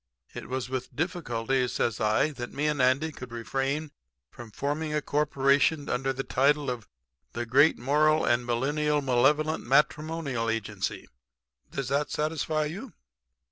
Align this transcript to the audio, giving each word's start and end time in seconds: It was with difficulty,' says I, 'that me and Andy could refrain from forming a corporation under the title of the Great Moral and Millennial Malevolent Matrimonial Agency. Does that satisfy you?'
It 0.33 0.49
was 0.49 0.67
with 0.67 0.95
difficulty,' 0.95 1.67
says 1.67 1.99
I, 2.01 2.31
'that 2.31 2.51
me 2.51 2.65
and 2.65 2.81
Andy 2.81 3.11
could 3.11 3.31
refrain 3.31 3.91
from 4.31 4.49
forming 4.49 4.95
a 4.95 5.01
corporation 5.03 5.87
under 5.89 6.11
the 6.11 6.23
title 6.23 6.71
of 6.71 6.87
the 7.33 7.45
Great 7.45 7.77
Moral 7.77 8.25
and 8.25 8.43
Millennial 8.43 9.03
Malevolent 9.03 9.63
Matrimonial 9.63 10.49
Agency. 10.49 11.07
Does 11.69 11.89
that 11.89 12.09
satisfy 12.09 12.65
you?' 12.65 12.93